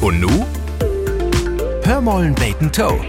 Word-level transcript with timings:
Und 0.00 0.20
nu? 0.20 0.46
Hör 1.82 2.00
mollen 2.00 2.34
Bacon 2.34 2.70
Toe. 2.70 3.00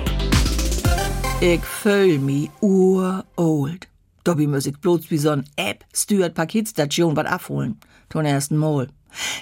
Ich 1.39 1.61
fühl 1.61 2.17
mi 2.17 2.49
urold. 2.61 3.87
Dobby 4.23 4.47
muss 4.47 4.65
ich 4.65 4.77
bloß 4.79 5.11
wie 5.11 5.19
so'n 5.19 5.45
App 5.55 5.85
steuert 5.93 6.33
Paketstation 6.33 7.15
wat 7.15 7.27
abholen. 7.27 7.79
Ton 8.09 8.25
ersten 8.25 8.57
Mal. 8.57 8.87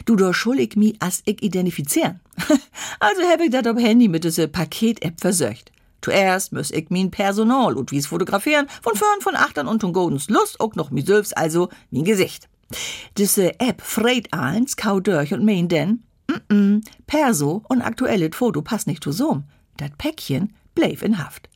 Du, 0.06 0.18
da 0.18 0.32
ich 0.58 0.76
mi 0.76 0.96
as 1.00 1.22
ich 1.26 1.42
identifizieren. 1.42 2.20
also 3.00 3.22
hab 3.24 3.40
ich 3.40 3.52
dat 3.52 3.68
ob 3.68 3.80
Handy 3.80 4.10
mit 4.10 4.26
diese 4.26 4.50
Paket-App 4.50 5.20
versöcht. 5.20 5.72
Zuerst 6.02 6.52
muss 6.52 6.72
ich 6.72 6.90
min 6.90 7.12
Personal 7.12 7.78
und 7.78 7.92
wie's 7.92 8.08
fotografieren, 8.08 8.68
von 8.82 8.96
vorn 8.96 9.22
von 9.22 9.36
achtern 9.36 9.68
und 9.68 9.82
von 9.82 9.94
Godens 9.94 10.30
Lust 10.30 10.60
auch 10.60 10.76
noch 10.76 10.92
mi 10.92 11.02
selbst, 11.02 11.38
also 11.38 11.70
min 11.92 12.04
Gesicht. 12.04 12.50
Diese 13.18 13.60
App 13.62 13.82
freit 13.82 14.34
eins, 14.34 14.76
kau 14.76 15.00
durch 15.00 15.34
und 15.34 15.46
mein 15.46 15.70
denn, 15.70 16.04
mm, 16.50 16.56
-mm 16.56 16.82
Perso 17.08 17.64
und 17.70 17.82
aktuelles 17.82 18.36
Foto 18.36 18.62
passt 18.62 18.88
nicht 18.88 19.04
zusammen. 19.04 19.46
Dat 19.78 19.98
Päckchen 19.98 20.54
bleib 20.76 21.02
in 21.02 21.18
Haft. 21.18 21.50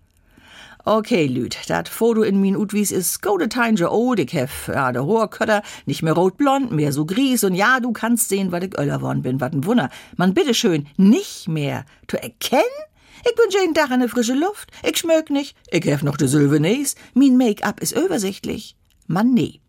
Okay, 0.84 1.28
Lüd, 1.28 1.56
dat 1.68 1.88
Foto 1.88 2.24
in 2.24 2.42
min 2.42 2.56
Utwies 2.56 2.92
is 2.92 3.22
gode 3.22 3.48
old, 3.88 4.20
ich 4.20 4.34
hef, 4.34 4.68
ja, 4.68 4.92
der 4.92 5.06
hohe 5.06 5.28
Kötter, 5.28 5.62
nicht 5.86 6.02
mehr 6.02 6.14
rotblond, 6.14 6.72
mehr 6.72 6.92
so 6.92 7.06
gries, 7.06 7.44
und 7.44 7.54
ja, 7.54 7.80
du 7.80 7.92
kannst 7.92 8.30
sehen, 8.30 8.52
wat 8.52 8.64
ich 8.64 8.76
öller 8.80 9.00
worden 9.02 9.22
bin, 9.22 9.40
wat 9.40 9.54
ein 9.54 9.66
Wunder. 9.66 9.92
Man, 10.18 10.34
bitteschön, 10.34 10.88
nicht 10.98 11.48
mehr 11.48 11.86
zu 12.08 12.18
erkennen? 12.18 12.64
Ich 13.24 13.36
bin 13.36 13.52
jeden 13.52 13.76
Tag 13.76 13.92
an 13.92 14.00
der 14.00 14.10
frische 14.10 14.34
Luft, 14.34 14.72
ich 14.82 14.98
schmöck 14.98 15.30
nicht, 15.30 15.56
ich 15.70 15.86
hef 15.86 16.02
noch 16.02 16.18
de 16.18 16.28
Sylvanes, 16.28 16.96
min 17.14 17.38
Make-up 17.38 17.80
is 17.80 17.92
übersichtlich. 17.92 18.76
Man, 19.06 19.36
nee. 19.36 19.60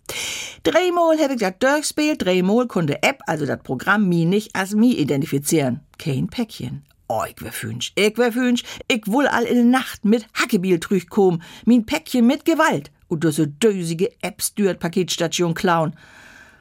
Dreimal 0.62 1.18
hab 1.18 1.30
ich 1.30 1.40
dat 1.40 1.62
durchspielt, 1.62 2.24
dreimal 2.24 2.66
konnte 2.66 3.02
App, 3.02 3.22
also 3.26 3.46
dat 3.46 3.62
Programm, 3.62 4.08
mi 4.08 4.24
nicht 4.24 4.54
als 4.54 4.74
mi 4.74 4.92
identifizieren. 4.92 5.80
Kein 5.98 6.28
Päckchen. 6.28 6.84
Oh, 7.08 7.24
ich 7.28 7.42
wär 7.42 7.52
fünsch, 7.52 7.92
ich 7.94 8.16
wär 8.16 8.32
fünsch, 8.32 8.62
ich 8.88 9.06
wohl 9.06 9.26
all 9.26 9.44
in 9.44 9.70
Nacht 9.70 10.04
mit 10.04 10.27
Hackebiel 10.34 10.78
kom, 11.10 11.42
min 11.66 11.84
Päckchen 11.84 12.27
mit 12.27 12.44
Gewalt 12.44 12.91
und 13.08 13.24
diese 13.24 13.46
dösige 13.46 14.10
App-Steward-Paketstation 14.22 15.52
klauen. 15.52 15.94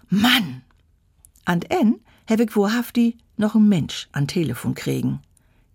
Mann! 0.09 0.63
An 1.45 1.61
en 1.69 2.01
hab 2.29 2.39
ich 2.41 2.55
wohlhaftig 2.55 3.15
noch 3.37 3.55
ein 3.55 3.69
Mensch 3.69 4.09
an 4.11 4.27
Telefon 4.27 4.75
kriegen. 4.75 5.21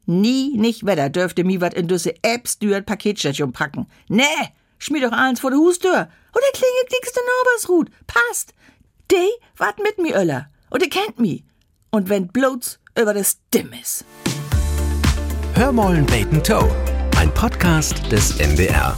Nie 0.05 0.57
nicht 0.57 0.85
wetter 0.85 1.09
dürfte 1.09 1.43
mi 1.43 1.61
wat 1.61 1.75
in 1.75 1.89
diese 1.89 2.15
App-Steward-Paketstation 2.23 3.53
packen. 3.53 3.87
Nee, 4.09 4.25
schmier 4.79 5.09
doch 5.09 5.17
eins 5.17 5.41
vor 5.41 5.51
der 5.51 5.59
Hustür. 5.59 6.09
Oder 6.33 6.47
klingelt 6.53 6.93
dickste 6.93 7.21
Norbersrut. 7.21 7.91
Passt. 8.07 8.55
De 9.11 9.29
wat 9.57 9.79
mit 9.79 9.99
mi 9.99 10.13
öller. 10.13 10.51
Und 10.71 10.83
ihr 10.83 10.91
kennt 10.91 11.19
mi. 11.19 11.45
Und 11.91 12.09
wenn 12.09 12.29
bloß 12.29 12.79
über 12.99 13.15
das 13.15 13.39
Dimm 13.55 13.73
ist. 13.81 14.05
Hör 15.55 15.73
mollen 15.73 16.05
Bacon 16.07 16.43
Toe. 16.43 16.71
Ein 17.19 17.33
Podcast 17.33 18.11
des 18.13 18.39
NDR. 18.39 18.97